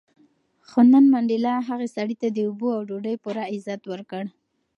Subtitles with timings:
[0.67, 4.23] خو نن منډېلا هغه سړي ته د اوبو او ډوډۍ پوره عزت ورکړ.